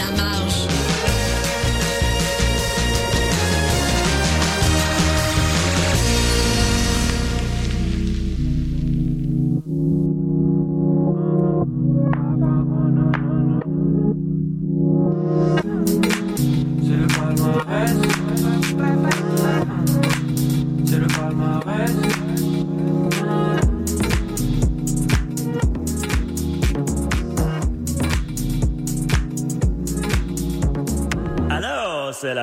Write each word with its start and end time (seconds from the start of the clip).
la 0.00 0.10
marge. 0.12 0.59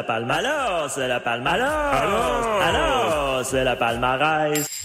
La 0.08 0.14
palme, 0.14 0.32
alors, 0.32 0.90
c'est 0.90 1.08
la 1.08 1.20
palme, 1.20 1.48
alors, 1.48 2.62
alors, 2.62 3.46
c'est 3.46 3.64
la 3.64 3.76
palmarès. 3.76 4.77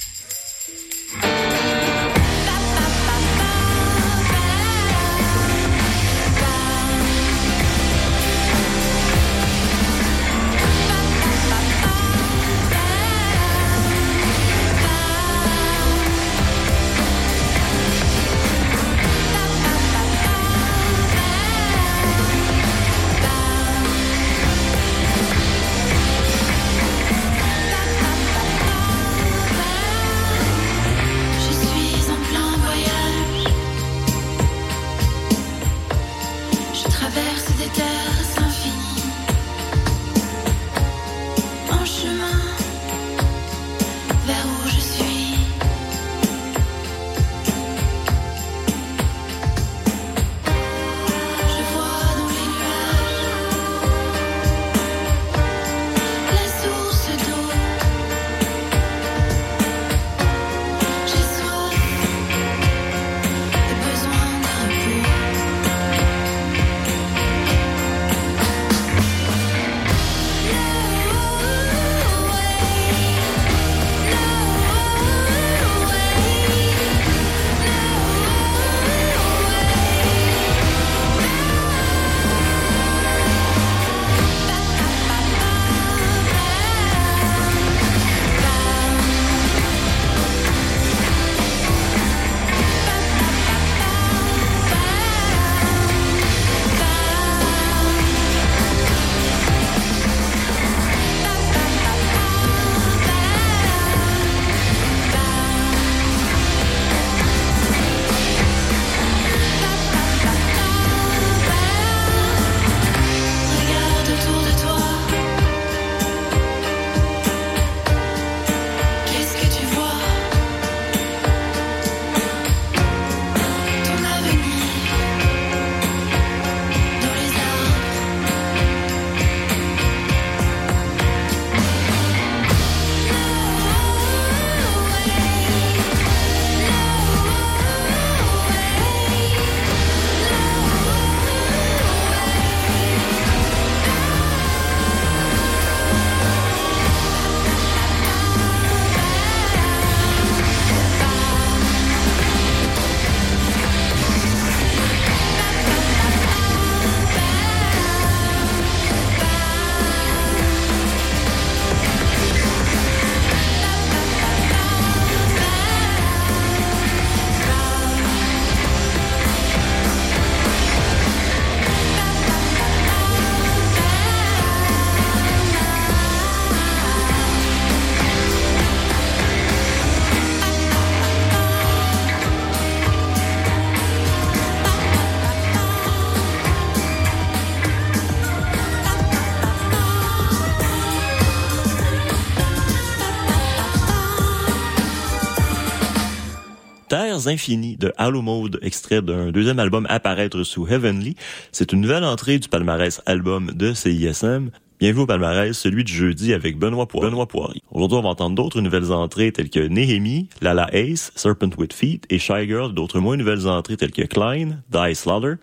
Terres 197.22 197.32
infinies 197.32 197.76
de 197.76 197.93
Halo 197.99 198.22
Mode, 198.22 198.58
extrait 198.62 199.02
d'un 199.02 199.31
deuxième 199.31 199.58
album 199.58 199.87
à 199.88 200.00
sous 200.44 200.66
Heavenly. 200.66 201.14
C'est 201.52 201.72
une 201.72 201.81
nouvelle 201.81 202.05
entrée 202.05 202.38
du 202.38 202.49
palmarès 202.49 203.00
album 203.06 203.52
de 203.55 203.72
CISM. 203.75 204.50
Bienvenue 204.81 205.02
au 205.02 205.06
palmarès, 205.06 205.56
celui 205.56 205.84
du 205.84 205.93
jeudi 205.93 206.32
avec 206.32 206.58
Benoît, 206.58 206.88
Poirier. 206.88 207.10
Benoît 207.10 207.26
Poirier. 207.26 207.62
Aujourd'hui, 207.70 207.99
on 207.99 208.02
va 208.02 208.08
entendre 208.08 208.34
d'autres 208.34 208.60
nouvelles 208.60 208.90
entrées 208.90 209.31
telles 209.31 209.50
que 209.50 209.60
Nehemi, 209.60 210.28
Lala 210.40 210.69
Ace, 210.72 211.12
Serpent 211.14 211.50
with 211.58 211.72
Feet 211.72 212.05
et 212.10 212.19
Shy 212.19 212.46
Girl, 212.46 212.72
d'autres 212.72 212.99
moins 212.99 213.16
nouvelles 213.16 213.46
entrées 213.46 213.76
telles 213.76 213.93
que 213.93 214.02
Klein, 214.02 214.62
Die 214.70 214.94
Slaughter, 214.94 215.34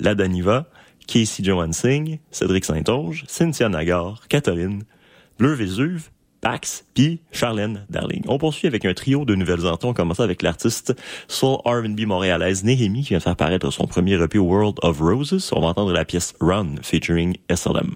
La 0.00 0.14
Daniva, 0.14 0.66
Casey 1.06 1.42
Johan 1.42 1.72
Singh, 1.72 2.18
Cédric 2.30 2.64
Saint-Onge, 2.64 3.24
Cynthia 3.26 3.68
Nagar, 3.68 4.26
Catherine, 4.28 4.82
Bleu 5.38 5.54
Vésuve, 5.54 6.10
Pax, 6.42 6.84
puis 6.92 7.20
Charlène 7.30 7.86
Darling. 7.88 8.24
On 8.26 8.36
poursuit 8.36 8.66
avec 8.66 8.84
un 8.84 8.92
trio 8.94 9.24
de 9.24 9.36
nouvelles 9.36 9.64
entrées. 9.64 9.88
On 9.88 9.94
commence 9.94 10.18
avec 10.18 10.42
l'artiste 10.42 10.92
soul 11.28 11.58
R&B 11.64 12.00
montréalaise 12.00 12.64
Nehemi 12.64 13.02
qui 13.02 13.10
vient 13.10 13.18
de 13.18 13.22
faire 13.22 13.36
paraître 13.36 13.70
son 13.70 13.86
premier 13.86 14.20
EP 14.20 14.38
World 14.38 14.78
of 14.82 15.00
Roses. 15.00 15.50
On 15.54 15.60
va 15.60 15.68
entendre 15.68 15.92
la 15.92 16.04
pièce 16.04 16.34
Run 16.40 16.74
featuring 16.82 17.36
SLM. 17.48 17.94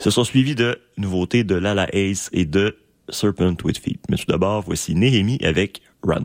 Ce 0.00 0.10
sont 0.10 0.24
suivis 0.24 0.56
de 0.56 0.76
nouveautés 0.96 1.44
de 1.44 1.54
Lala 1.54 1.86
Ace 1.92 2.28
et 2.32 2.44
de 2.44 2.76
Serpent 3.10 3.56
with 3.64 3.78
Feet. 3.78 4.00
Mais 4.10 4.16
tout 4.16 4.26
d'abord, 4.26 4.62
voici 4.62 4.96
Nehemi 4.96 5.38
avec. 5.42 5.80
Run, 6.02 6.22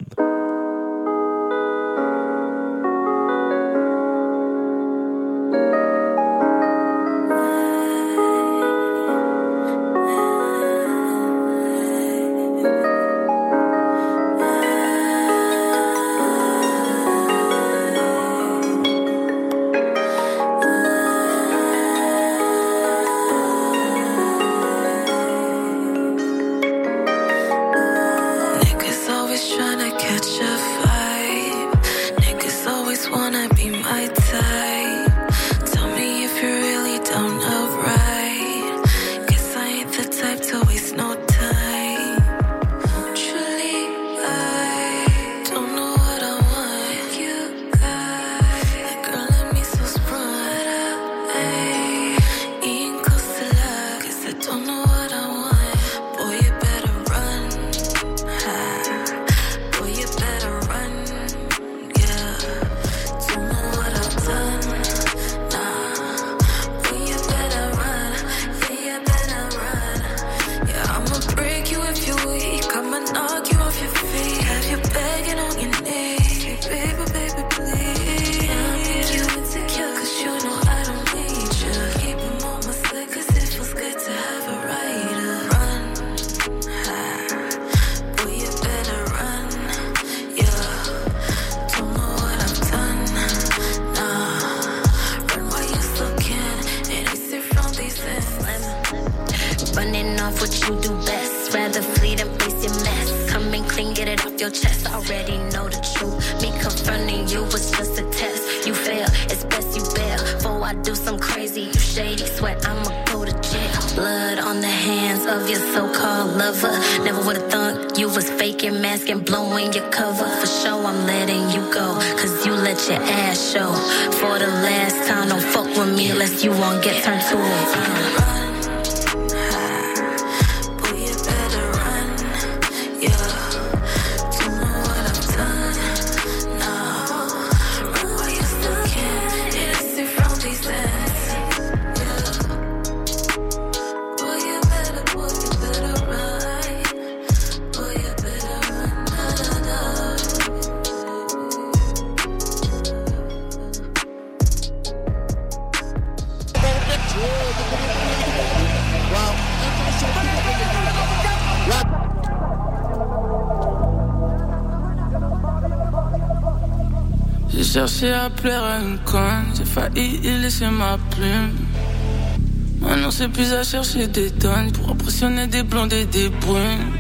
j'ai 173.24 173.30
plus 173.30 173.54
à 173.54 173.64
chercher 173.64 174.08
des 174.08 174.32
tonnes 174.32 174.70
pour 174.74 174.90
impressionner 174.90 175.48
des 175.48 175.64
blondes 175.64 175.94
et 175.94 176.06
des 176.06 176.28
brunes. 176.28 176.92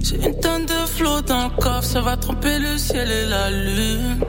J'ai 0.00 0.14
une 0.24 0.38
tonne 0.38 0.64
de 0.64 0.86
flots 0.86 1.22
dans 1.22 1.48
le 1.48 1.60
coffre, 1.60 1.82
ça 1.82 2.00
va 2.00 2.16
tromper 2.16 2.56
le 2.60 2.78
ciel 2.78 3.10
et 3.10 3.26
la 3.26 3.50
lune. 3.50 4.20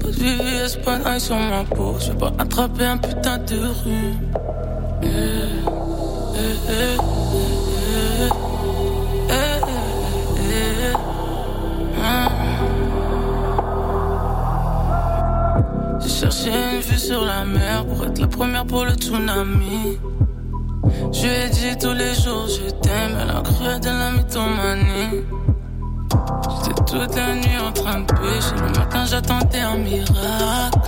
Pas 0.00 0.08
de 0.08 0.12
VVS, 0.12 0.76
pas 0.84 1.18
sur 1.18 1.36
ma 1.36 1.64
peau, 1.64 1.96
je 2.00 2.12
vais 2.12 2.18
pas 2.18 2.34
attraper 2.38 2.84
un 2.84 2.98
putain 2.98 3.38
de 3.38 3.56
rue. 3.56 4.14
Eh, 5.02 5.06
eh, 5.06 6.38
eh, 6.68 7.23
J'ai 16.44 16.50
une 16.50 16.80
vue 16.80 16.98
sur 16.98 17.24
la 17.24 17.42
mer 17.46 17.86
pour 17.86 18.04
être 18.04 18.18
la 18.18 18.26
première 18.26 18.66
pour 18.66 18.84
le 18.84 18.92
tsunami. 18.92 19.98
Je 21.10 21.22
lui 21.22 21.28
ai 21.28 21.48
dit 21.48 21.78
tous 21.80 21.94
les 21.94 22.14
jours 22.14 22.46
je 22.46 22.70
t'aime, 22.82 23.16
elle 23.18 23.30
a 23.30 23.40
cru 23.40 23.80
de 23.80 23.86
la 23.86 24.10
mythomanie. 24.10 25.24
J'étais 26.66 26.74
toute 26.84 27.16
la 27.16 27.34
nuit 27.34 27.58
en 27.66 27.72
train 27.72 28.00
de 28.00 28.12
pêcher, 28.12 28.56
le 28.56 28.78
matin 28.78 29.06
j'attendais 29.06 29.60
un 29.60 29.78
miracle. 29.78 30.78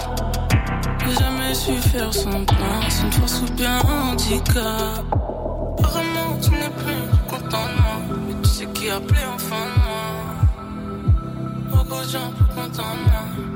J'ai 1.06 1.14
jamais 1.14 1.54
su 1.54 1.72
faire 1.88 2.12
son 2.12 2.44
plan, 2.44 2.82
c'est 2.90 3.04
une 3.04 3.12
force 3.12 3.40
ou 3.40 3.52
bien 3.54 3.78
un 3.78 4.10
handicap. 4.10 5.04
Apparemment 5.78 6.36
tu 6.42 6.50
n'es 6.50 6.68
plus 6.68 7.08
content 7.30 7.64
de 7.64 7.80
moi, 7.80 7.98
mais 8.28 8.34
tu 8.42 8.48
sais 8.50 8.66
qui 8.74 8.90
a 8.90 8.96
appelé 8.96 9.20
en 9.34 9.38
fin 9.38 9.56
de 9.56 9.76
mois. 9.86 11.80
Beaucoup 11.82 12.04
de 12.04 12.10
gens 12.10 12.30
plus 12.36 12.54
contents 12.54 12.94
de 12.94 13.10
moi. 13.10 13.55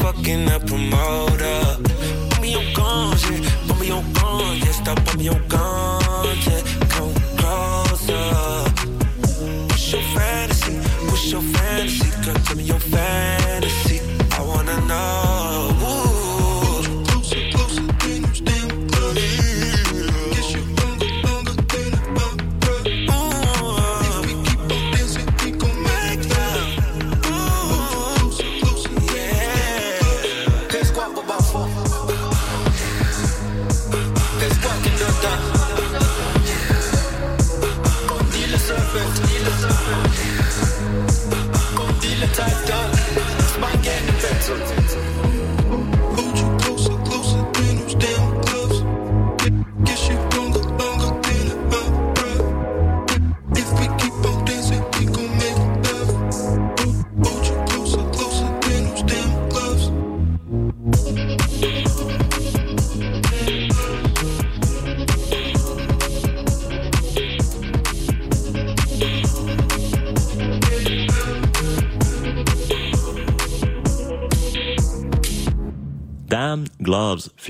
fucking 0.00 0.48
a 0.48 0.58
promoter. 0.60 1.60
Put 2.30 2.40
me 2.40 2.54
on 2.56 2.72
guns, 2.74 3.22
yeah. 3.30 3.40
Put 3.68 3.80
me 3.80 3.90
on 3.90 4.12
guns, 4.12 4.64
yeah. 4.64 4.72
Stop, 4.72 5.04
put 5.04 5.18
me 5.18 5.28
on 5.28 5.48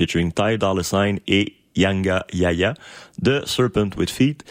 featuring 0.01 0.31
Ty 0.31 0.57
Dolla 0.57 0.81
Sign 0.81 1.19
et 1.27 1.53
Yanga 1.75 2.25
Yaya 2.33 2.73
de 3.21 3.43
Serpent 3.45 3.91
with 3.97 4.09
Feet. 4.09 4.43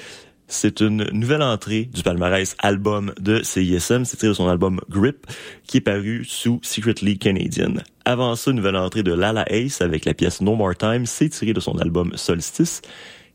C'est 0.46 0.80
une 0.80 1.04
nouvelle 1.12 1.42
entrée 1.42 1.84
du 1.84 2.02
palmarès 2.02 2.56
album 2.58 3.12
de 3.20 3.42
CISM. 3.42 4.04
C'est 4.04 4.16
tiré 4.16 4.28
de 4.28 4.34
son 4.34 4.48
album 4.48 4.80
Grip, 4.88 5.26
qui 5.64 5.78
est 5.78 5.80
paru 5.80 6.24
sous 6.24 6.60
Secretly 6.62 7.18
Canadian. 7.18 7.74
Avant 8.04 8.34
ça, 8.36 8.50
une 8.50 8.56
nouvelle 8.58 8.76
entrée 8.76 9.02
de 9.02 9.12
Lala 9.12 9.44
Ace 9.48 9.80
avec 9.80 10.04
la 10.04 10.14
pièce 10.14 10.40
No 10.40 10.54
More 10.54 10.76
Time. 10.76 11.06
C'est 11.06 11.28
tiré 11.28 11.52
de 11.52 11.60
son 11.60 11.78
album 11.78 12.12
Solstice. 12.16 12.82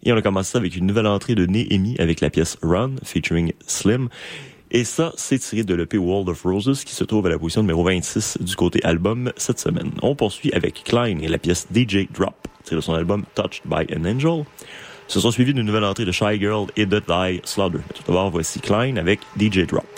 Et 0.03 0.13
on 0.13 0.17
a 0.17 0.21
commencé 0.21 0.57
avec 0.57 0.75
une 0.75 0.85
nouvelle 0.85 1.07
entrée 1.07 1.35
de 1.35 1.45
Néhémie 1.45 1.95
avec 1.99 2.21
la 2.21 2.29
pièce 2.29 2.57
Run, 2.61 2.95
featuring 3.03 3.53
Slim. 3.65 4.09
Et 4.75 4.83
ça, 4.83 5.13
c'est 5.15 5.39
tiré 5.39 5.63
de 5.63 5.73
l'EP 5.73 5.97
World 5.97 6.27
of 6.27 6.43
Roses 6.43 6.83
qui 6.83 6.93
se 6.93 7.05
trouve 7.05 7.25
à 7.27 7.29
la 7.29 7.39
position 7.39 7.61
numéro 7.61 7.85
26 7.85 8.39
du 8.41 8.57
côté 8.57 8.83
album 8.83 9.31
cette 9.37 9.57
semaine. 9.57 9.89
On 10.01 10.15
poursuit 10.15 10.51
avec 10.51 10.83
Klein 10.83 11.19
et 11.19 11.29
la 11.29 11.37
pièce 11.37 11.65
DJ 11.73 12.09
Drop, 12.11 12.35
tirée 12.65 12.75
de 12.75 12.81
son 12.81 12.93
album 12.93 13.23
Touched 13.35 13.61
by 13.63 13.85
an 13.95 14.03
Angel. 14.03 14.43
Ce 15.07 15.21
sont 15.21 15.31
suivis 15.31 15.53
d'une 15.53 15.65
nouvelle 15.65 15.85
entrée 15.85 16.03
de 16.03 16.11
Shy 16.11 16.41
Girl 16.41 16.67
et 16.75 16.85
de 16.85 16.99
Die 16.99 17.39
Slaughter. 17.45 17.79
Tout 17.93 18.03
d'abord, 18.05 18.31
voici 18.31 18.59
Klein 18.59 18.97
avec 18.97 19.21
DJ 19.39 19.59
Drop. 19.59 19.94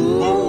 Ooh. 0.00 0.39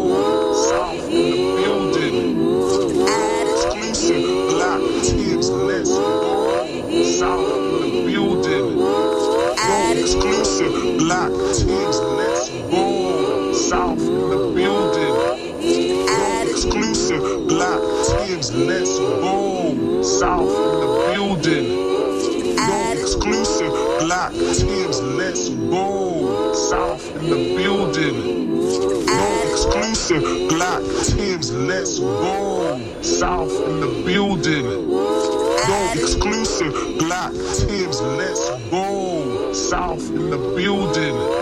Black 30.20 30.82
Tim's 31.06 31.52
let's 31.54 32.00
go 32.00 32.78
south 33.02 33.52
in 33.70 33.80
the 33.80 34.04
building. 34.06 34.90
No 34.92 35.92
exclusive 35.94 36.74
black 37.00 37.32
Tim's 37.32 38.02
let's 38.02 38.50
go 38.70 39.54
south 39.54 40.10
in 40.10 40.30
the 40.30 40.38
building. 40.56 41.41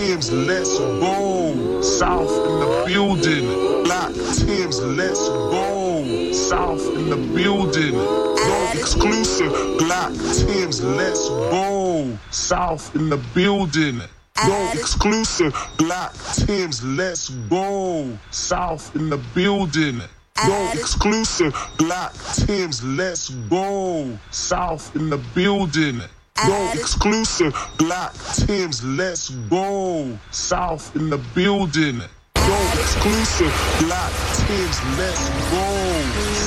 Tim's 0.00 0.32
let's 0.32 0.78
go 0.78 1.82
south 1.82 2.30
in 2.30 2.60
the 2.60 2.84
building. 2.86 3.84
Black 3.84 4.14
Tim's 4.14 4.80
let's 4.80 5.28
go 5.28 6.32
south 6.32 6.80
in 6.96 7.10
the 7.10 7.16
building. 7.34 7.92
No 7.92 8.70
exclusive 8.72 9.52
black 9.76 10.10
Tim's 10.12 10.82
let's 10.82 11.28
go 11.28 12.16
south 12.30 12.94
in 12.96 13.10
the 13.10 13.18
building. 13.34 14.00
No 14.46 14.70
exclusive 14.72 15.52
black 15.76 16.14
Tim's 16.34 16.82
let's 16.82 17.28
go 17.28 18.16
south 18.30 18.96
in 18.96 19.10
the 19.10 19.18
building. 19.34 20.00
No 20.46 20.70
exclusive 20.72 21.52
black 21.76 22.14
Tim's 22.36 22.82
let's 22.82 23.28
go 23.28 24.18
south 24.30 24.96
in 24.96 25.10
the 25.10 25.18
building. 25.34 26.00
No 26.46 26.70
exclusive 26.72 27.54
black 27.76 28.12
Tim's 28.34 28.82
let's 28.82 29.28
go 29.28 30.18
south 30.30 30.94
in 30.96 31.10
the 31.10 31.18
building. 31.34 31.98
No 32.36 32.60
exclusive 32.80 33.52
black 33.80 34.12
Tim's 34.46 34.80
let's 34.96 35.28
go 35.50 35.66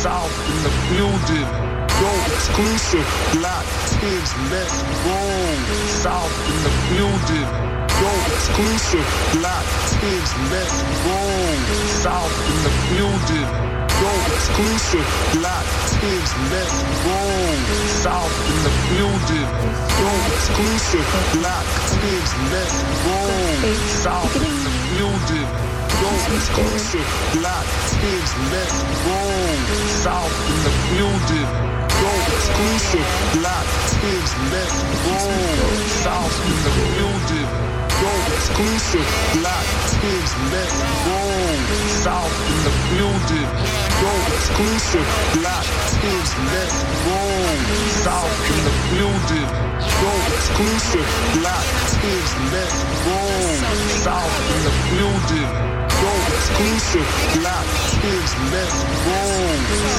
south 0.01 0.33
in 0.49 0.63
the 0.63 0.73
building. 0.95 1.47
No 2.01 2.13
exclusive 2.33 3.05
black 3.33 3.65
Tim's 3.99 4.33
let's 4.49 4.81
go 5.05 5.19
south 6.01 6.33
in 6.49 6.63
the 6.63 6.73
building. 6.95 7.72
No 8.03 8.11
exclusive 8.35 9.07
black 9.39 9.63
Tim's 9.95 10.31
let's 10.51 10.75
go 11.07 11.19
south 12.03 12.35
in 12.51 12.57
the 12.67 12.73
building. 12.91 13.47
No 14.03 14.11
exclusive 14.27 15.07
black 15.39 15.63
Tim's 15.87 16.31
let's 16.51 16.83
go 17.07 17.19
south 18.03 18.35
in 18.51 18.57
the 18.67 18.73
building. 18.91 19.47
No 20.03 20.11
exclusive 20.35 21.07
black 21.39 21.63
Tim's 21.95 22.31
let's 22.51 22.75
go 23.07 23.19
south 24.03 24.35
in 24.35 24.55
the 24.67 24.73
building. 24.99 25.47
No 26.03 26.11
exclusive 26.35 27.07
black 27.39 27.67
Tim's 28.03 28.31
let's 28.51 28.83
go 29.07 29.19
south 30.03 30.35
in 30.51 30.59
the 30.67 30.73
building. 30.91 31.49
Exclusive 32.35 33.07
black 33.39 33.67
Tim's 33.95 34.33
let's 34.51 34.77
go 35.07 35.19
south 36.03 36.35
in 36.51 36.57
the 36.67 36.73
building. 36.99 37.72
Exclusive 38.43 39.07
black 39.39 39.65
Tim's 40.03 40.33
let's 40.51 40.75
go 41.07 41.19
south 42.03 42.35
in 42.51 42.59
the 42.67 42.73
building. 42.91 43.47
No 44.03 44.11
exclusive 44.35 45.07
black 45.39 45.63
Tim's 46.03 46.31
let's 46.51 46.75
go 47.07 47.23
south 48.03 48.35
in 48.51 48.59
the 48.67 48.75
building. 48.91 49.47
No 49.79 50.11
exclusive 50.35 51.07
black 51.39 51.63
Tim's 52.03 52.33
let's 52.51 52.83
go 53.07 53.15
south 54.03 54.35
in 54.51 54.59
the 54.67 54.75
building. 54.91 55.51
No 56.03 56.11
exclusive 56.35 57.07
black 57.39 57.63
Tim's 58.03 58.33
let's 58.51 58.79
go 59.07 59.23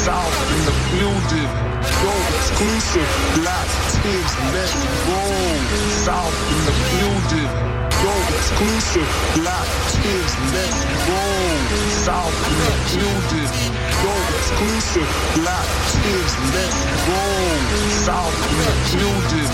south 0.04 0.36
in 0.52 0.60
the 0.68 0.76
building. 0.92 1.50
No 1.80 2.12
exclusive 2.36 3.08
black 3.40 3.68
Tim's 4.04 4.34
let's 4.52 4.76
go 5.08 5.22
south 6.04 6.36
in 6.52 6.60
the 6.68 6.74
building 6.92 7.74
exclusive 8.36 9.08
black 9.36 9.68
kids. 9.94 10.32
Let's 10.52 10.80
roll. 11.08 11.54
South 12.04 12.36
Building. 12.90 13.50
Go 14.02 14.14
exclusive 14.36 15.08
black 15.38 15.68
kids. 15.94 16.32
Let's 16.54 16.78
roll. 17.08 17.54
South 18.06 18.36
Building. 18.92 19.50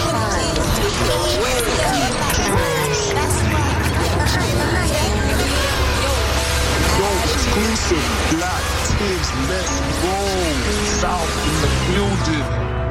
exclusive 7.49 7.97
black 8.37 8.63
Tim's 8.85 9.49
let's 9.49 9.79
go 10.03 10.17
south 11.01 11.33
in 11.47 11.55
the 11.61 11.69
building. 11.93 12.88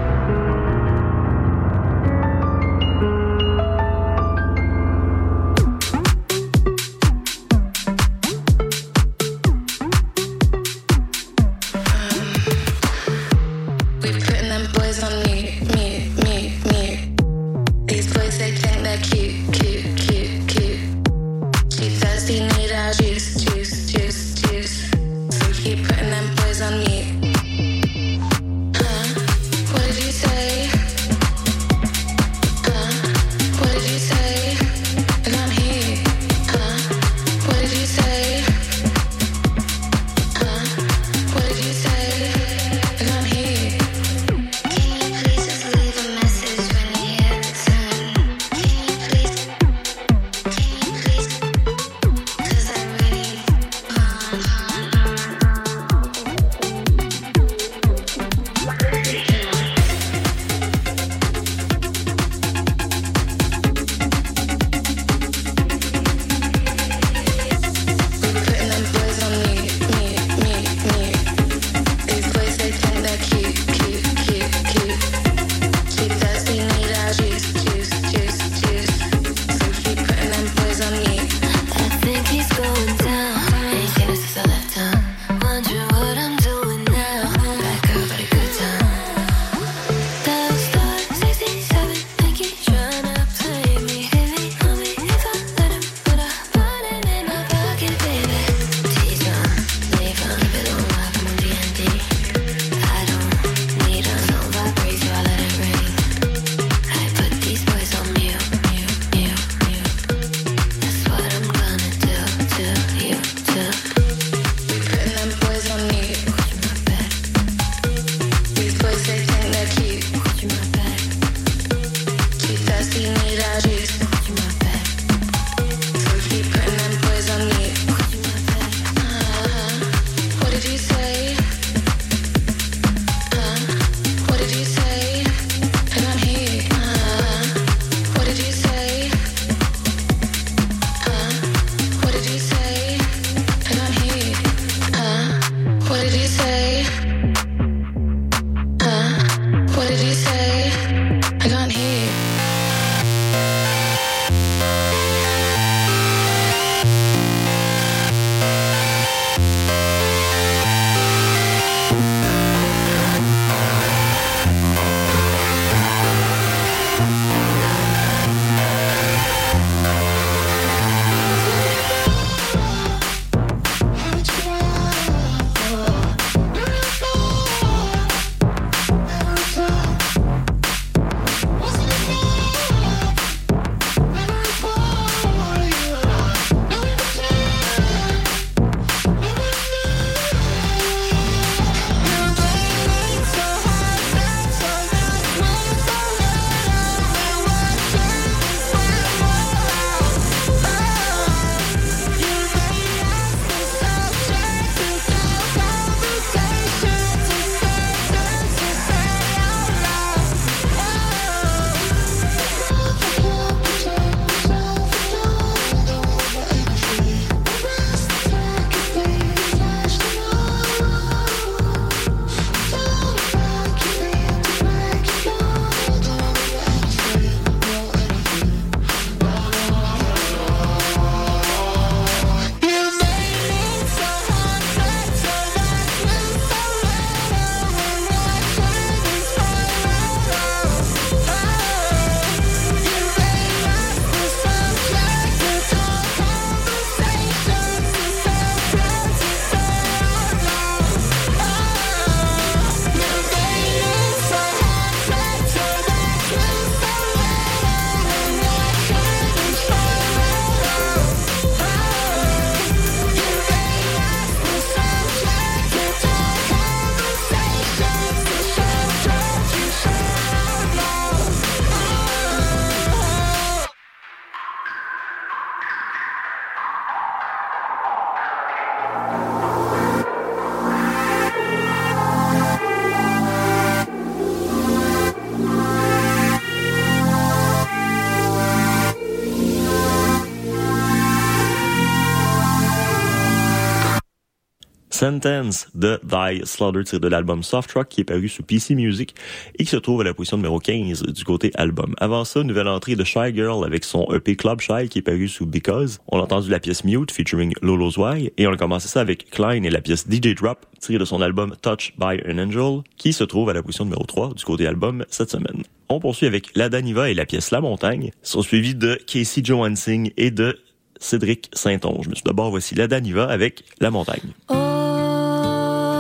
Sentence 295.09 295.69
de 295.75 295.99
Die 296.05 296.43
Slaughter 296.45 296.85
tiré 296.85 297.01
de 297.01 297.09
l'album 297.09 297.43
Soft 297.43 297.73
Rock 297.73 297.89
qui 297.89 298.03
est 298.03 298.05
paru 298.05 298.29
sous 298.29 298.43
PC 298.43 298.75
Music 298.75 299.15
et 299.59 299.65
qui 299.65 299.71
se 299.71 299.79
trouve 299.79 300.03
à 300.03 300.05
la 300.05 300.13
position 300.13 300.37
numéro 300.37 300.59
15 300.59 301.03
du 301.03 301.25
côté 301.25 301.51
album. 301.55 301.95
Avant 301.97 302.27
ça, 302.27 302.43
nouvelle 302.43 302.69
entrée 302.69 302.95
de 302.95 303.05
Shy 303.05 303.35
Girl 303.35 303.65
avec 303.65 303.85
son 303.85 304.07
EP 304.13 304.37
Club 304.37 304.61
Shy 304.61 304.91
qui 304.91 304.99
est 304.99 305.03
paru 305.03 305.27
sous 305.27 305.47
Because. 305.47 305.99
On 306.09 306.19
a 306.19 306.23
entendu 306.25 306.51
la 306.51 306.61
pièce 306.61 306.85
Mute 306.85 307.11
featuring 307.11 307.55
Lolo's 307.63 307.97
Why 307.97 308.33
et 308.37 308.47
on 308.47 308.53
a 308.53 308.59
commencé 308.59 308.87
ça 308.87 309.01
avec 309.01 309.31
Klein 309.31 309.63
et 309.63 309.71
la 309.71 309.81
pièce 309.81 310.05
DJ 310.07 310.35
Drop 310.35 310.67
tirée 310.79 310.99
de 310.99 311.07
son 311.07 311.23
album 311.23 311.57
Touch 311.63 311.95
by 311.97 312.21
an 312.31 312.39
Angel 312.39 312.83
qui 312.99 313.15
se 313.15 313.25
trouve 313.25 313.49
à 313.49 313.55
la 313.55 313.63
position 313.63 313.87
numéro 313.87 314.05
3 314.05 314.35
du 314.35 314.45
côté 314.45 314.67
album 314.67 315.07
cette 315.09 315.31
semaine. 315.31 315.63
On 315.89 316.01
poursuit 316.01 316.27
avec 316.27 316.51
La 316.55 316.69
Daniva 316.69 317.09
et 317.09 317.15
la 317.15 317.25
pièce 317.25 317.51
La 317.51 317.63
Montagne, 317.63 318.11
sont 318.23 318.43
suivis 318.43 318.75
de 318.75 319.01
Casey 319.07 319.41
Johansing 319.43 320.11
et 320.19 320.31
de 320.31 320.59
Cédric 321.01 321.49
Saint-Onge. 321.55 322.09
Mais 322.09 322.15
tout 322.15 322.25
d'abord, 322.27 322.51
voici 322.51 322.75
La 322.75 322.89
Daniva 322.89 323.25
avec 323.25 323.65
La 323.81 323.91
Montagne. 323.91 324.35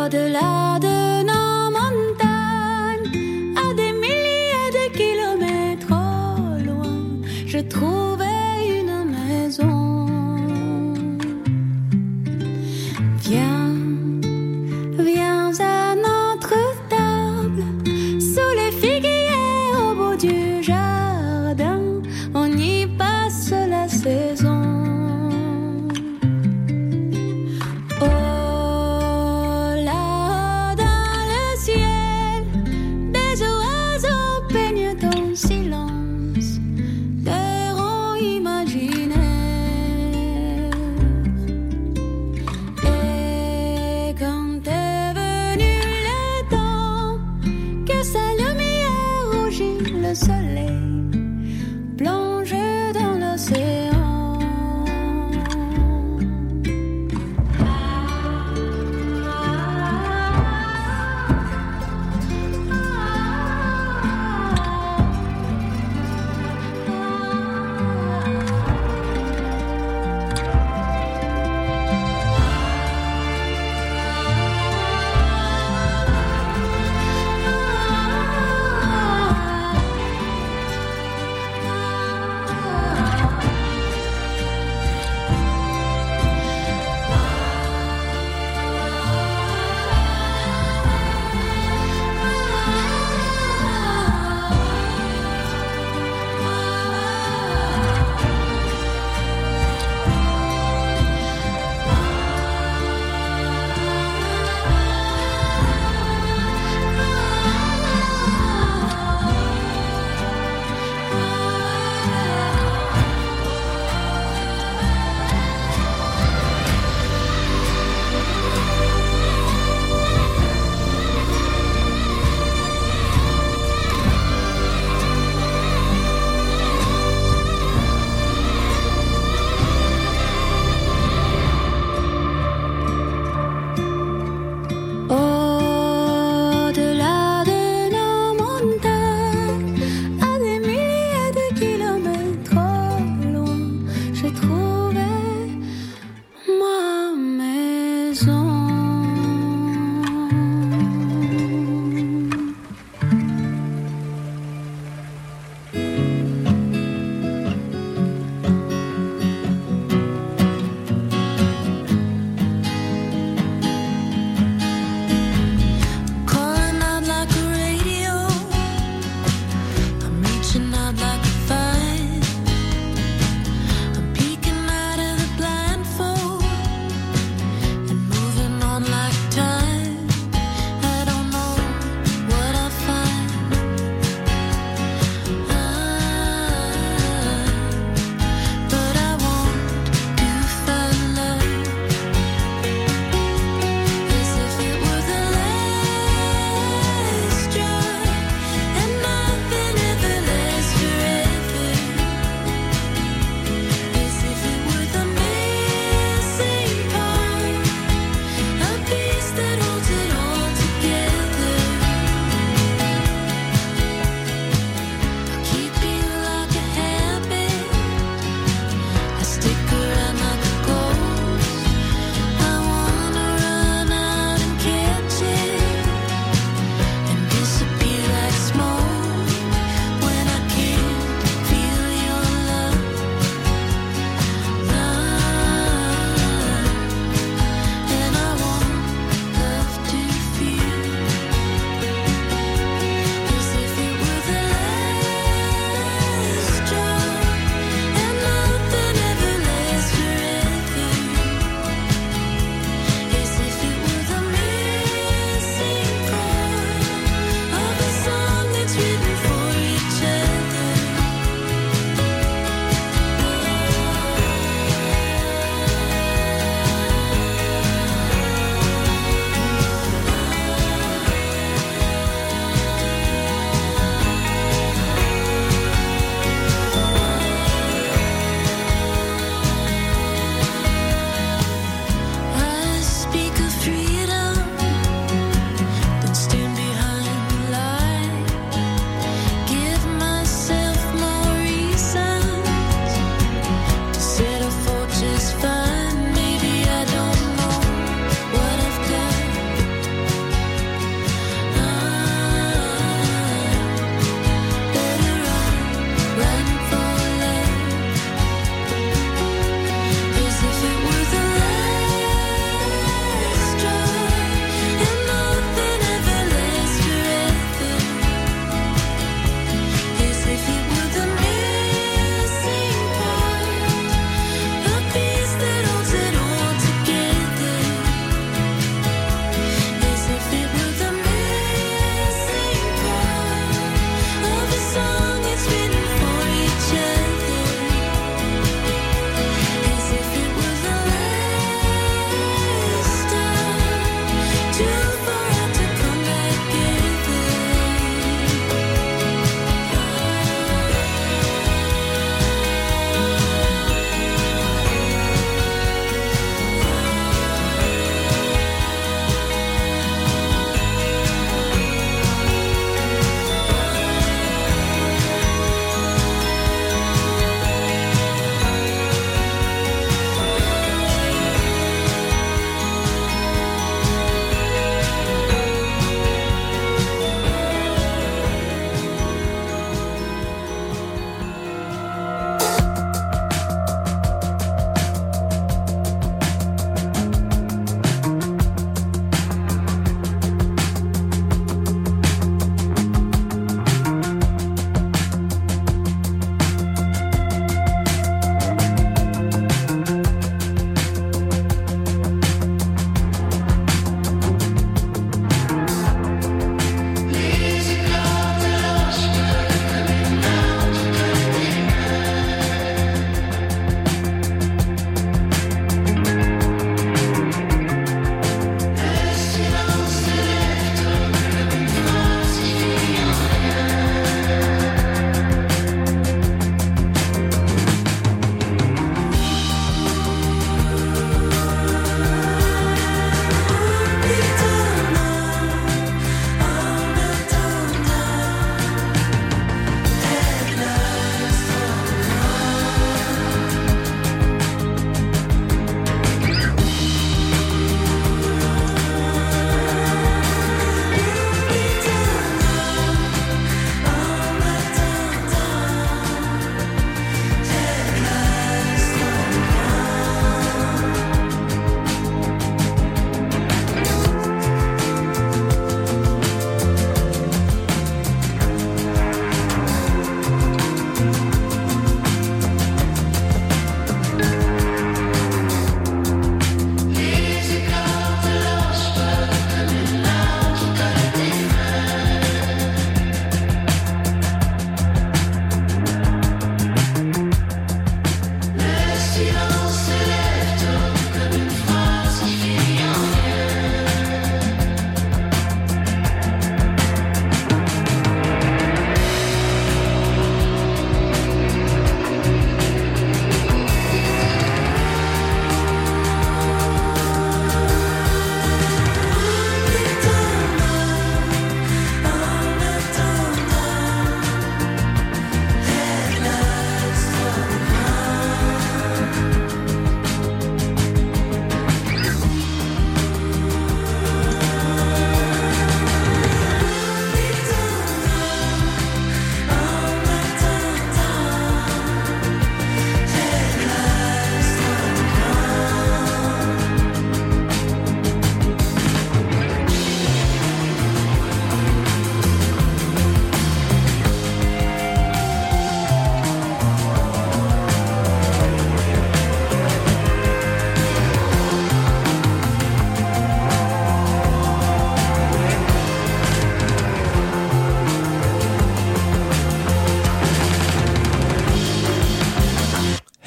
Au-delà 0.08 0.78
de 0.80 0.97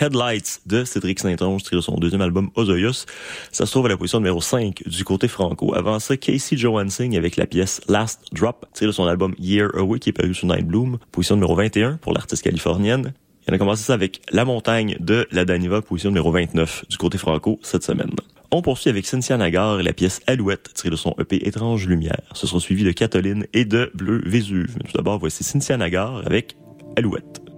Headlights 0.02 0.62
de 0.66 0.84
Cédric 0.84 1.20
Saint-Onge, 1.20 1.62
tiré 1.64 1.76
de 1.76 1.82
son 1.82 1.96
deuxième 1.98 2.22
album 2.22 2.50
Ozoios. 2.56 3.06
Ça 3.52 3.68
se 3.68 3.72
trouve 3.72 3.86
à 3.86 3.90
la 3.90 3.98
position 3.98 4.20
numéro 4.20 4.42
5 4.42 4.84
du 4.88 5.04
côté 5.04 5.28
franco. 5.28 5.76
Avant 5.76 6.00
ça, 6.00 6.18
Casey 6.18 6.58
Johansing 6.58 7.16
avec 7.16 7.36
la 7.36 7.46
pièce 7.46 7.82
Last 7.88 8.26
Drop, 8.32 8.66
tiré 8.74 8.88
de 8.88 8.92
son 8.92 9.06
album 9.06 9.36
Year 9.38 9.70
Away 9.76 10.00
qui 10.00 10.10
est 10.10 10.14
paru 10.14 10.34
sur 10.34 10.48
Night 10.48 10.66
Bloom, 10.66 10.98
position 11.12 11.36
numéro 11.36 11.56
21 11.56 11.98
pour 11.98 12.14
l'artiste 12.14 12.44
californienne. 12.44 13.14
Il 13.48 13.54
a 13.54 13.58
commencé 13.60 13.84
ça 13.84 13.94
avec 13.94 14.22
La 14.32 14.44
Montagne 14.44 14.98
de 15.00 15.28
La 15.32 15.46
Daniva, 15.46 15.82
position 15.82 16.10
numéro 16.10 16.32
29 16.32 16.86
du 16.90 16.98
côté 16.98 17.20
franco 17.20 17.60
cette 17.62 17.84
semaine. 17.84 18.12
On 18.52 18.62
poursuit 18.62 18.90
avec 18.90 19.06
Cynthia 19.06 19.38
Nagar 19.38 19.80
et 19.80 19.84
la 19.84 19.94
pièce 19.94 20.20
Alouette, 20.28 20.74
tirée 20.74 20.90
de 20.90 20.96
son 20.96 21.16
EP 21.20 21.48
Étrange 21.48 21.88
Lumière. 21.88 22.22
Ce 22.34 22.48
sera 22.48 22.60
suivi 22.60 22.84
de 22.84 22.92
Catoline 22.92 23.46
et 23.54 23.66
de 23.66 23.92
Bleu 23.94 24.22
Vésuve. 24.26 24.76
Mais 24.78 24.90
tout 24.90 24.98
d'abord, 24.98 25.20
voici 25.20 25.44
Cynthia 25.44 25.78
Nagar 25.78 26.18
avec 26.26 26.58
Alouette. 26.98 27.51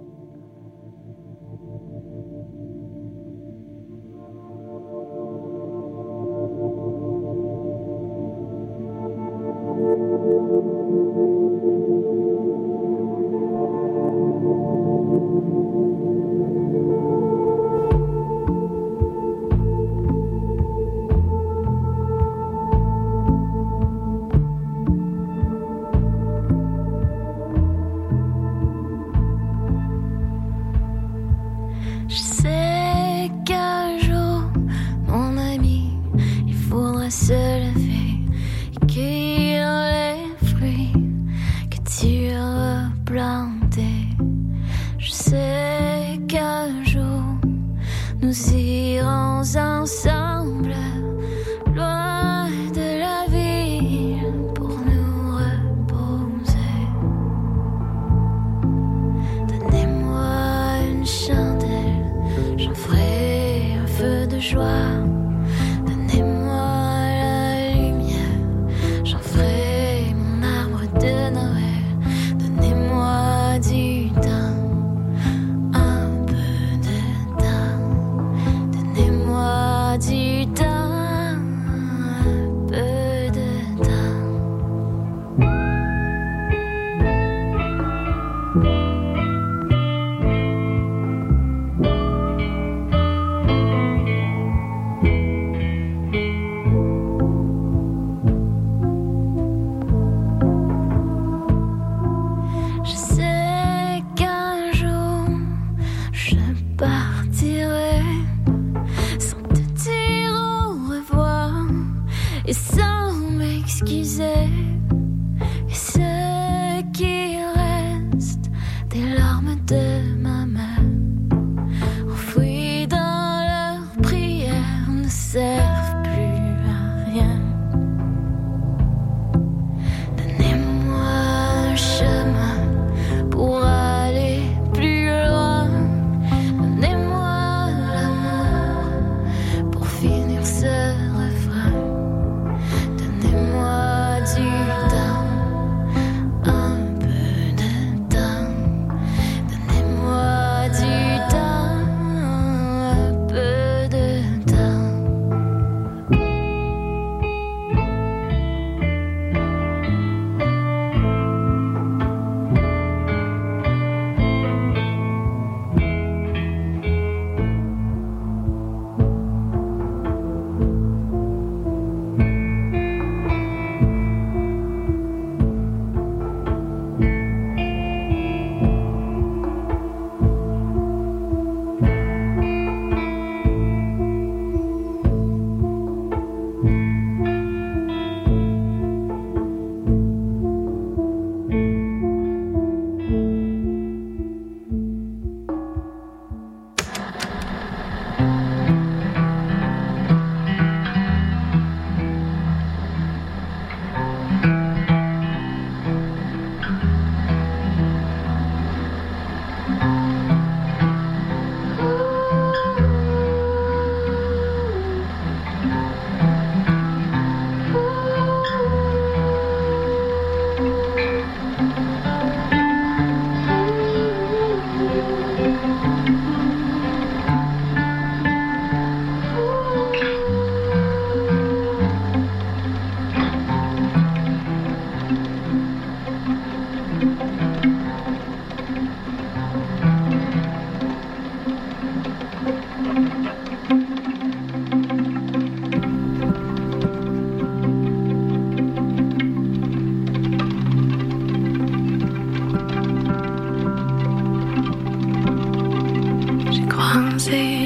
see 257.24 257.63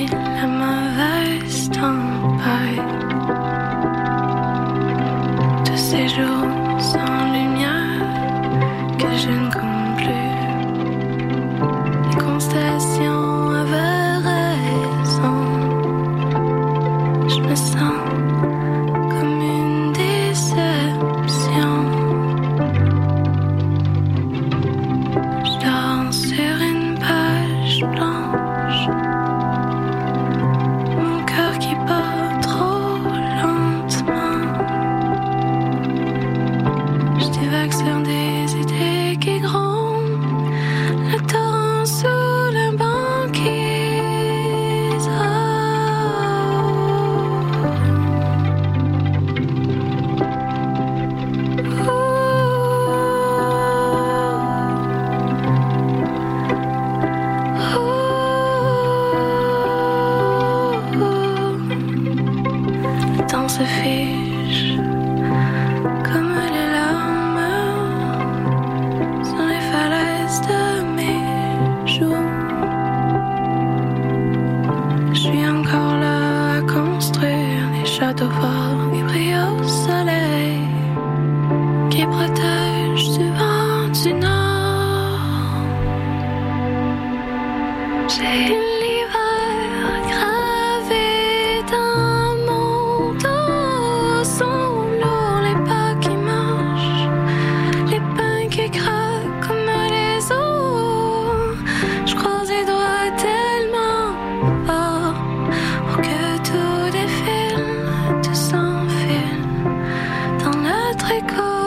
I 111.18 111.20
call 111.22 111.57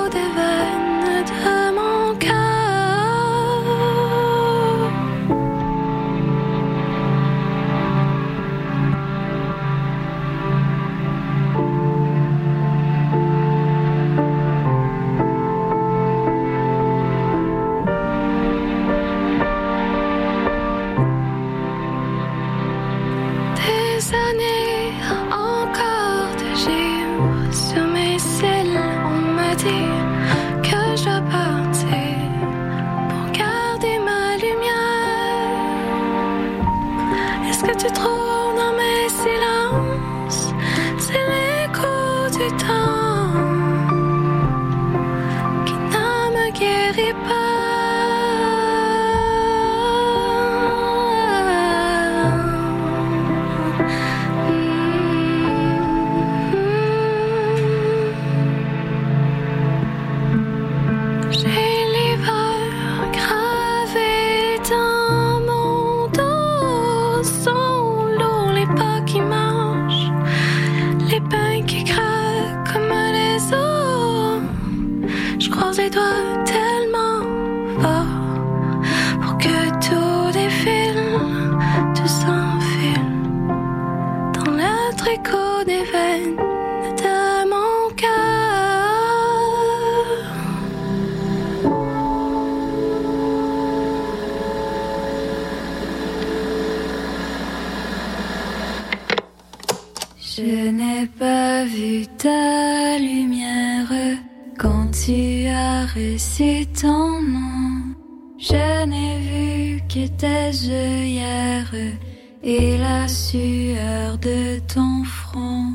et 112.44 112.78
la 112.78 113.08
sueur 113.08 114.18
de 114.18 114.60
ton 114.60 115.04
front. 115.04 115.74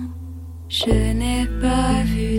Je 0.68 1.12
n'ai 1.12 1.46
pas 1.60 2.02
vu 2.04 2.35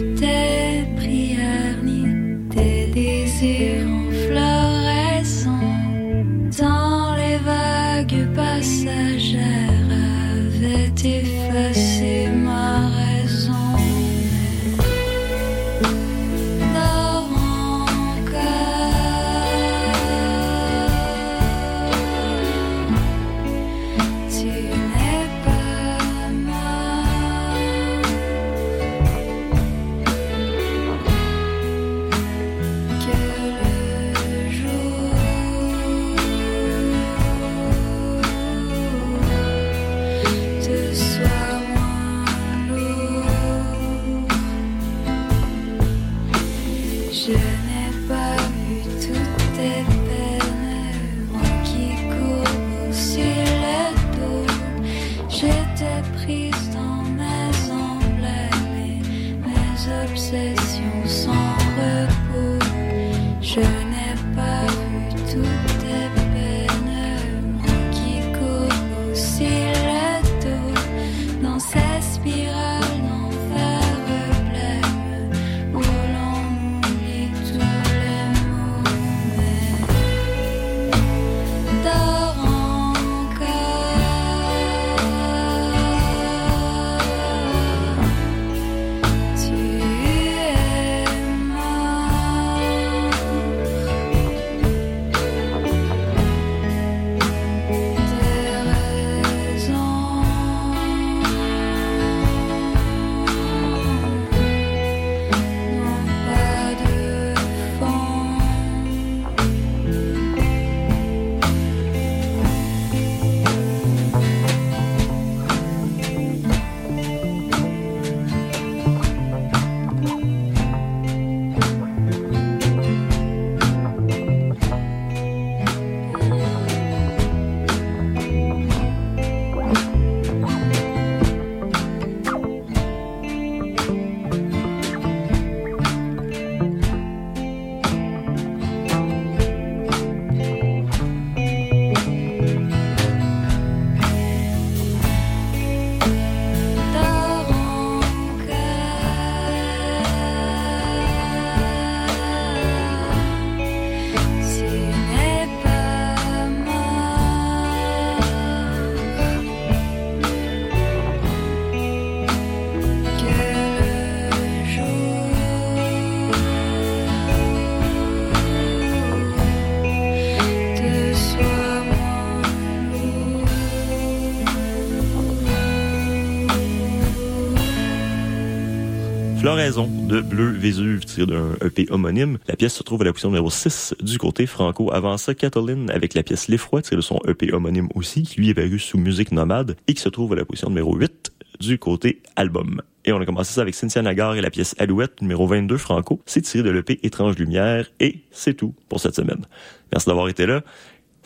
Floraison 179.48 179.88
de 179.88 180.20
Bleu 180.20 180.50
Vésuve 180.50 181.06
tiré 181.06 181.26
d'un 181.26 181.54
EP 181.66 181.88
homonyme. 181.90 182.38
La 182.50 182.58
pièce 182.58 182.74
se 182.74 182.84
trouve 182.84 183.04
à 183.04 183.06
la 183.06 183.14
position 183.14 183.30
numéro 183.30 183.50
6 183.50 183.96
du 184.02 184.18
côté 184.18 184.46
franco. 184.46 184.92
Avant 184.92 185.18
ça, 185.18 185.36
Cataline 185.36 185.90
avec 185.90 186.16
la 186.16 186.24
pièce 186.24 186.50
L'Effroi 186.50 186.82
tiré 186.82 186.98
de 186.98 187.02
son 187.02 187.22
EP 187.26 187.54
homonyme 187.54 187.88
aussi, 187.96 188.24
qui 188.24 188.42
lui 188.42 188.50
est 188.50 188.54
paru 188.54 188.78
sous 188.78 188.98
Musique 188.98 189.32
Nomade 189.32 189.78
et 189.88 189.94
qui 189.94 190.02
se 190.02 190.10
trouve 190.10 190.34
à 190.34 190.36
la 190.36 190.44
position 190.44 190.68
numéro 190.68 190.94
8 190.98 191.32
du 191.62 191.80
côté 191.80 192.22
album. 192.36 192.82
Et 193.06 193.14
on 193.14 193.22
a 193.22 193.26
commencé 193.26 193.54
ça 193.54 193.62
avec 193.62 193.74
Cynthia 193.74 194.02
Nagar 194.02 194.36
et 194.36 194.42
la 194.42 194.50
pièce 194.50 194.76
Alouette 194.80 195.22
numéro 195.22 195.48
22 195.48 195.78
franco. 195.78 196.22
C'est 196.26 196.42
tiré 196.42 196.62
de 196.62 196.70
l'EP 196.70 197.00
Étrange 197.04 197.38
Lumière 197.38 197.90
et 198.02 198.24
c'est 198.32 198.54
tout 198.54 198.76
pour 198.90 199.00
cette 199.00 199.16
semaine. 199.16 199.46
Merci 199.94 200.10
d'avoir 200.10 200.28
été 200.28 200.46
là. 200.46 200.62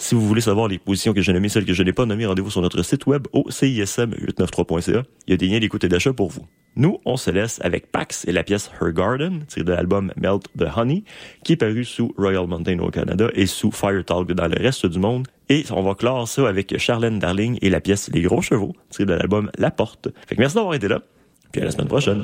Si 0.02 0.16
vous 0.16 0.28
voulez 0.28 0.42
savoir 0.42 0.68
les 0.68 0.80
positions 0.80 1.14
que 1.14 1.22
j'ai 1.22 1.32
nommées, 1.32 1.48
celles 1.48 1.64
que 1.64 1.76
je 1.76 1.84
n'ai 1.84 1.94
pas 1.94 2.08
nommées, 2.08 2.26
rendez-vous 2.26 2.50
sur 2.50 2.64
notre 2.64 2.82
site 2.82 3.06
web 3.06 3.28
au 3.34 3.44
CISM893.ca. 3.50 5.04
Il 5.28 5.32
y 5.32 5.34
a 5.36 5.38
des 5.38 5.48
liens 5.48 5.60
d'écoute 5.60 5.84
et 5.84 5.88
d'achat 5.90 6.12
pour 6.12 6.32
vous. 6.32 6.48
Nous, 6.76 6.98
on 7.06 7.18
se 7.18 7.30
laisse 7.30 7.60
avec 7.64 7.92
Pax 7.92 8.26
et 8.28 8.32
la 8.32 8.44
pièce 8.44 8.72
Her 8.82 8.94
Garden, 8.94 9.46
tirée 9.46 9.64
de 9.64 9.72
l'album 9.72 10.12
Melt 10.18 10.48
the 10.58 10.66
Honey, 10.76 11.04
qui 11.44 11.54
est 11.54 11.56
paru 11.56 11.86
sous 11.86 12.16
Royal 12.18 12.48
Mountain 12.48 12.80
au 12.80 12.90
Canada 12.90 13.30
et 13.36 13.46
sous 13.46 13.70
Fire 13.70 14.04
Talk 14.04 14.32
dans 14.32 14.48
le 14.48 14.60
reste 14.60 14.88
du 14.88 14.98
monde. 14.98 15.28
Et 15.50 15.66
on 15.70 15.84
va 15.84 15.94
clore 15.94 16.28
ça 16.28 16.50
avec 16.50 16.76
Charlène 16.80 17.20
Darling 17.20 17.60
et 17.62 17.70
la 17.70 17.80
pièce 17.80 18.10
Les 18.12 18.24
Gros 18.24 18.42
Chevaux, 18.42 18.74
tirée 18.90 19.06
de 19.06 19.14
l'album 19.14 19.52
La 19.60 19.70
Porte. 19.70 20.10
Fait 20.28 20.34
que 20.34 20.42
merci 20.42 20.56
d'avoir 20.56 20.74
été 20.74 20.88
là, 20.88 21.04
puis 21.52 21.62
à 21.62 21.66
la 21.66 21.72
semaine 21.72 21.88
prochaine. 21.88 22.24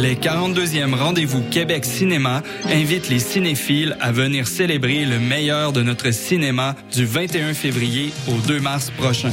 Les 0.00 0.14
42e 0.14 0.94
rendez-vous 0.94 1.42
Québec 1.50 1.84
Cinéma 1.84 2.42
invitent 2.64 3.10
les 3.10 3.18
cinéphiles 3.18 3.98
à 4.00 4.12
venir 4.12 4.48
célébrer 4.48 5.04
le 5.04 5.18
meilleur 5.18 5.74
de 5.74 5.82
notre 5.82 6.10
cinéma 6.10 6.74
du 6.90 7.04
21 7.04 7.52
février 7.52 8.10
au 8.26 8.38
2 8.48 8.60
mars 8.60 8.90
prochain. 8.96 9.32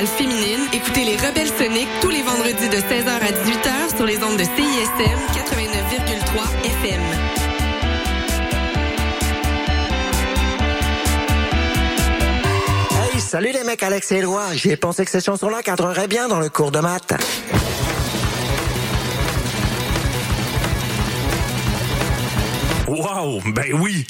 musicale 0.00 0.06
féminine, 0.06 0.60
écoutez 0.72 1.04
les 1.04 1.16
Rebelles 1.16 1.48
Soniques 1.48 1.88
tous 2.00 2.10
les 2.10 2.22
vendredis 2.22 2.68
de 2.68 2.76
16h 2.76 3.08
à 3.08 3.32
18h 3.32 3.96
sur 3.96 4.06
les 4.06 4.16
ondes 4.22 4.36
de 4.36 4.44
CISM 4.44 5.18
89,3 5.34 6.40
FM. 6.64 7.00
Hey, 13.12 13.20
salut 13.20 13.52
les 13.52 13.64
mecs, 13.64 13.82
Alex 13.82 14.12
et 14.12 14.16
Éloi. 14.16 14.42
J'ai 14.54 14.76
pensé 14.76 15.04
que 15.04 15.10
cette 15.10 15.24
chanson-là 15.24 15.62
cadrerait 15.62 16.08
bien 16.08 16.28
dans 16.28 16.40
le 16.40 16.48
cours 16.48 16.70
de 16.70 16.80
maths. 16.80 17.14
Wow, 22.88 23.40
ben 23.54 23.72
oui. 23.80 24.06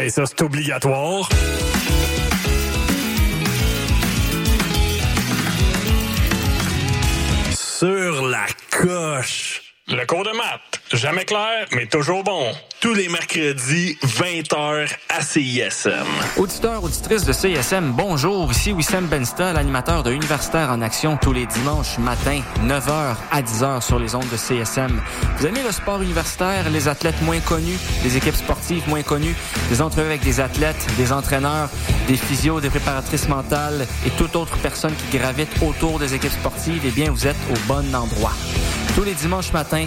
Hey, 0.00 0.10
ça 0.10 0.24
c'est 0.24 0.40
obligatoire. 0.40 1.28
Sur 7.52 8.26
la 8.26 8.46
coche. 8.70 9.74
Le 9.88 10.06
cours 10.06 10.24
de 10.24 10.30
maths. 10.30 10.80
Jamais 10.94 11.26
clair, 11.26 11.66
mais 11.72 11.84
toujours 11.84 12.24
bon. 12.24 12.50
Tous 12.80 12.94
les 12.94 13.10
mercredis, 13.10 13.98
20h 14.02 14.88
à 15.10 15.20
CISM. 15.20 16.06
Auditeurs, 16.38 16.82
auditrices 16.82 17.26
de 17.26 17.32
CISM, 17.34 17.92
bonjour. 17.92 18.50
Ici 18.50 18.72
Wissem 18.72 19.06
Bensta, 19.06 19.52
l'animateur 19.52 20.02
de 20.02 20.10
Universitaire 20.10 20.70
en 20.70 20.80
Action 20.80 21.18
tous 21.18 21.34
les 21.34 21.44
dimanches 21.44 21.98
matin, 21.98 22.40
9h 22.64 23.16
à 23.30 23.42
10h 23.42 23.82
sur 23.82 23.98
les 23.98 24.14
ondes 24.14 24.30
de 24.32 24.36
CSM. 24.38 24.98
Vous 25.36 25.46
aimez 25.46 25.62
le 25.62 25.72
sport 25.72 26.00
universitaire, 26.00 26.70
les 26.70 26.88
athlètes 26.88 27.20
moins 27.20 27.40
connus, 27.40 27.78
les 28.02 28.16
équipes 28.16 28.36
sportives 28.36 28.88
moins 28.88 29.02
connues, 29.02 29.36
des 29.68 29.82
entrevues 29.82 30.06
avec 30.06 30.22
des 30.22 30.40
athlètes, 30.40 30.86
des 30.96 31.12
entraîneurs, 31.12 31.68
des 32.08 32.16
physios, 32.16 32.62
des 32.62 32.70
préparatrices 32.70 33.28
mentales 33.28 33.86
et 34.06 34.10
toute 34.10 34.34
autre 34.36 34.56
personne 34.62 34.94
qui 34.94 35.18
gravite 35.18 35.50
autour 35.60 35.98
des 35.98 36.14
équipes 36.14 36.32
sportives, 36.32 36.80
eh 36.86 36.90
bien, 36.90 37.10
vous 37.10 37.26
êtes 37.26 37.36
au 37.50 37.58
bon 37.68 37.94
endroit. 37.94 38.32
Tous 38.94 39.04
les 39.04 39.14
dimanches 39.14 39.52
matins, 39.52 39.86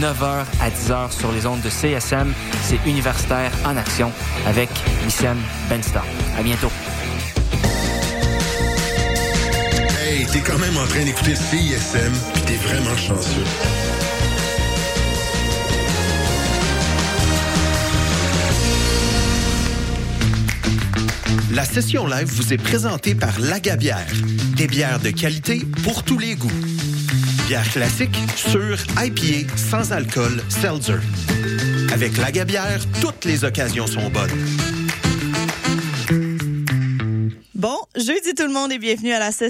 9h 0.00 0.44
à 0.60 0.70
10h 0.70 1.10
sur 1.10 1.32
les 1.32 1.46
ondes 1.46 1.60
de 1.60 1.70
CSM. 1.70 2.33
C'est 2.62 2.78
Universitaire 2.86 3.52
en 3.64 3.76
action 3.76 4.10
avec 4.46 4.70
Wissem 5.04 5.36
Benstar. 5.68 6.04
À 6.38 6.42
bientôt. 6.42 6.70
Hey, 10.00 10.26
t'es 10.26 10.40
quand 10.40 10.58
même 10.58 10.76
en 10.76 10.86
train 10.86 11.04
d'écouter 11.04 11.34
CISM, 11.34 12.12
puis 12.32 12.42
t'es 12.42 12.56
vraiment 12.56 12.96
chanceux. 12.96 13.44
La 21.54 21.64
session 21.64 22.06
live 22.06 22.26
vous 22.26 22.52
est 22.52 22.58
présentée 22.58 23.14
par 23.14 23.38
Lagabière. 23.38 24.06
Des 24.56 24.66
bières 24.66 24.98
de 24.98 25.10
qualité 25.10 25.62
pour 25.84 26.02
tous 26.02 26.18
les 26.18 26.34
goûts. 26.34 26.50
Bière 27.46 27.68
classique, 27.70 28.18
sûre, 28.34 28.78
IPA, 29.00 29.48
sans 29.56 29.92
alcool, 29.92 30.42
seltzer. 30.48 30.98
Avec 31.94 32.16
Lagabière, 32.16 32.80
toutes 33.00 33.24
les 33.24 33.44
occasions 33.44 33.86
sont 33.86 34.10
bonnes. 34.10 34.28
Bon, 37.54 37.76
jeudi 37.94 38.34
tout 38.36 38.42
le 38.42 38.52
monde 38.52 38.72
et 38.72 38.78
bienvenue 38.78 39.12
à 39.12 39.20
la 39.20 39.30
session 39.30 39.42